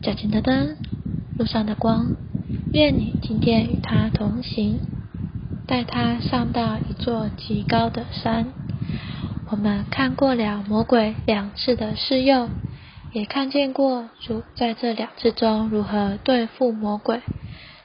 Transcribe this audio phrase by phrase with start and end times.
[0.00, 0.76] 脚前的灯，
[1.36, 2.14] 路上的光，
[2.72, 4.78] 愿你今天与他同行，
[5.66, 8.46] 带他上到一座极高的山。
[9.50, 12.48] 我们看过了魔鬼两次的试诱，
[13.12, 17.20] 也看见过主在这两次中如何对付魔鬼。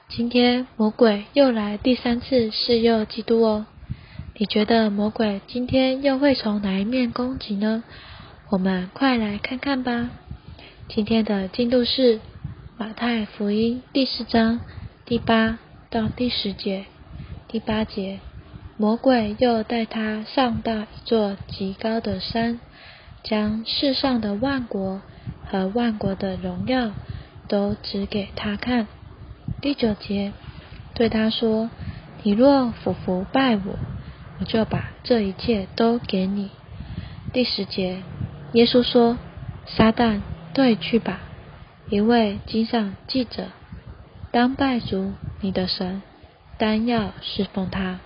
[0.09, 3.65] 今天魔鬼又来第三次试诱基督哦。
[4.37, 7.83] 你觉得魔鬼今天又会从哪一面攻击呢？
[8.51, 10.11] 我们快来看看吧。
[10.89, 12.19] 今天的进度是
[12.77, 14.59] 马太福音第四章
[15.05, 15.57] 第八
[15.89, 16.85] 到第十节。
[17.47, 18.19] 第八节，
[18.77, 22.59] 魔鬼又带他上到一座极高的山，
[23.23, 25.01] 将世上的万国
[25.49, 26.91] 和万国的荣耀
[27.47, 28.87] 都指给他看。
[29.61, 30.33] 第九节，
[30.93, 31.69] 对他说
[32.23, 33.79] ：“你若俯伏拜我，
[34.39, 36.51] 我就把这一切都给你。”
[37.31, 38.03] 第十节，
[38.51, 39.17] 耶稣说
[39.65, 40.21] ：“撒旦。”
[40.53, 41.19] 对，去吧，
[41.89, 43.47] 因为经上记者，
[44.31, 46.03] 当拜主你的神，
[46.59, 47.99] 单要侍奉他。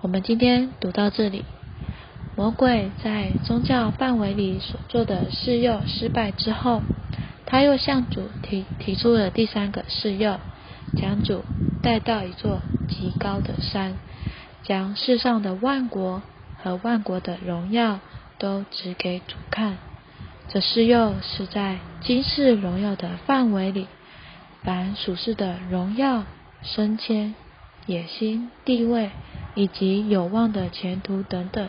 [0.00, 1.44] 我们今天读到这里，
[2.34, 6.80] 魔鬼在宗教范围里所做的试诱失败之后，
[7.44, 10.38] 他又向主提提出了第三个试诱，
[10.96, 11.44] 将主
[11.82, 13.98] 带到一座极高的山，
[14.62, 16.22] 将世上的万国
[16.62, 18.00] 和万国的荣耀
[18.38, 19.76] 都指给主看。
[20.50, 23.86] 这是又是在今世荣耀的范围里，
[24.62, 26.24] 凡属世的荣耀、
[26.62, 27.34] 升迁、
[27.84, 29.10] 野心、地位
[29.54, 31.68] 以及有望的前途等等，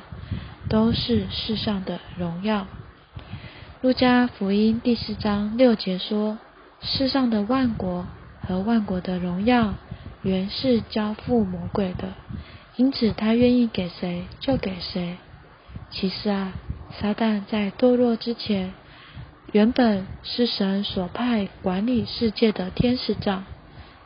[0.70, 2.68] 都是世上的荣耀。
[3.82, 6.38] 路加福音第四章六节说
[6.82, 8.08] ：“世上的万国
[8.48, 9.74] 和万国的荣耀，
[10.22, 12.14] 原是交付魔鬼的，
[12.78, 15.18] 因此他愿意给谁就给谁。”
[15.92, 16.54] 其实啊。
[17.00, 18.74] 撒旦在堕落之前，
[19.52, 23.46] 原本是神所派管理世界的天使长，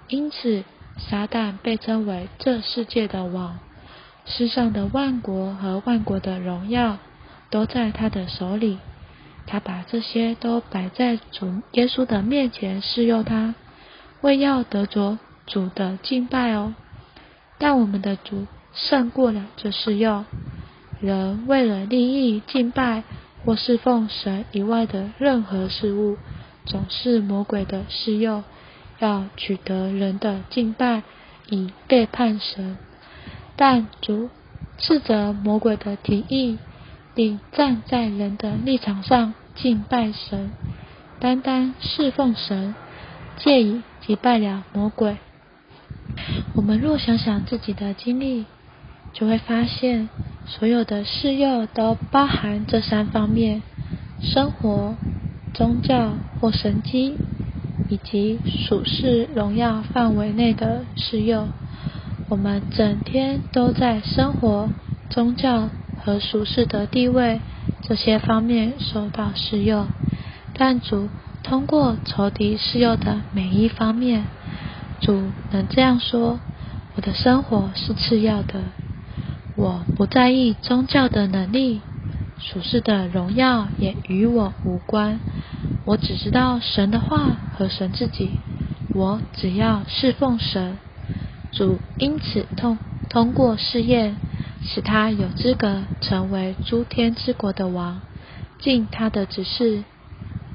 [0.07, 0.63] 因此
[0.97, 3.59] 撒旦被称为这世界的王。
[4.25, 6.97] 世上的万国和万国的荣耀
[7.49, 8.77] 都在他的手里，
[9.47, 13.55] 他把这些都摆在主耶稣的面前试诱他，
[14.21, 16.73] 为要得着主的敬拜哦。
[17.57, 20.23] 但我们的主胜过了这试诱。
[21.03, 23.03] 人为了利益、敬拜
[23.43, 26.17] 或侍奉神以外的任何事物，
[26.65, 28.41] 总是魔鬼的试诱，
[28.99, 31.03] 要取得人的敬拜，
[31.49, 32.77] 以背叛神。
[33.57, 34.29] 但主
[34.77, 36.57] 斥责魔鬼的提议，
[37.13, 40.51] 并站在人的立场上敬拜神，
[41.19, 42.73] 单单侍奉神，
[43.39, 45.17] 借以击败了魔鬼。
[46.55, 48.45] 我们若想想自己的经历，
[49.11, 50.07] 就会发现。
[50.45, 53.63] 所有的事诱都包含这三方面：
[54.21, 54.97] 生活、
[55.53, 57.17] 宗教或神机，
[57.89, 61.47] 以及属世荣耀范围内的事诱。
[62.29, 64.69] 我们整天都在生活、
[65.09, 65.69] 宗教
[66.03, 67.41] 和属世的地位
[67.81, 69.87] 这些方面受到试诱，
[70.53, 71.09] 但主
[71.43, 74.25] 通过仇敌试诱的每一方面，
[75.01, 76.39] 主能这样说：
[76.95, 78.61] 我的生活是次要的。
[79.55, 81.81] 我不在意宗教的能力，
[82.39, 85.19] 属世的荣耀也与我无关。
[85.85, 88.31] 我只知道神的话和神自己。
[88.95, 90.77] 我只要侍奉神。
[91.51, 94.15] 主因此通通过试验，
[94.63, 98.01] 使他有资格成为诸天之国的王，
[98.59, 99.83] 尽他的指示，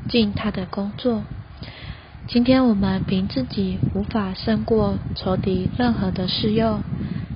[0.09, 1.23] 尽他的工作。
[2.27, 6.81] 今天我们凭自己无法胜过仇敌任何的试诱。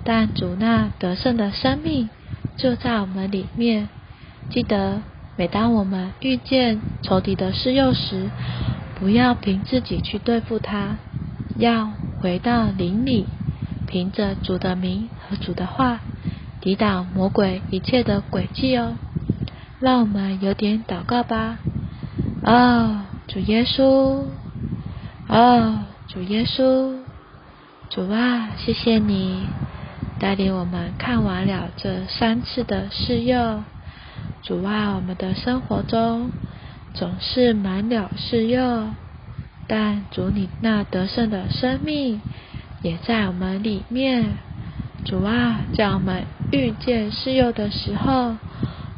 [0.04, 2.10] 但主那得胜的生命
[2.56, 3.88] 就在我们里面。
[4.50, 5.02] 记得，
[5.36, 8.30] 每当我们遇见仇敌的施诱时，
[8.98, 10.96] 不要凭自己去对付他，
[11.56, 13.26] 要回到灵里，
[13.86, 16.00] 凭着主的名和主的话，
[16.60, 18.96] 抵挡魔鬼一切的诡计哦。
[19.80, 21.58] 让我们有点祷告吧。
[22.44, 24.24] 哦，主耶稣，
[25.28, 25.78] 哦，
[26.08, 26.96] 主耶稣，
[27.88, 29.46] 主啊，谢谢你。
[30.22, 33.64] 带领我们看完了这三次的试诱，
[34.44, 36.30] 主啊，我们的生活中
[36.94, 38.86] 总是满了试诱，
[39.66, 42.20] 但主你那得胜的生命
[42.82, 44.34] 也在我们里面。
[45.04, 46.22] 主啊，叫我们
[46.52, 48.36] 遇见试诱的时候，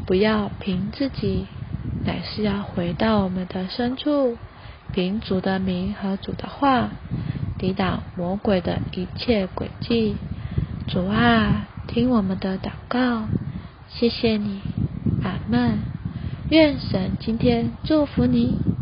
[0.05, 1.47] 不要凭自己，
[2.05, 4.37] 乃是要回到我们的深处，
[4.93, 6.91] 凭主的名和主的话，
[7.59, 10.17] 抵挡魔鬼的一切诡计。
[10.87, 13.29] 主啊，听我们的祷告，
[13.89, 14.61] 谢谢你，
[15.23, 15.79] 阿门。
[16.51, 18.74] 愿神今天祝福你。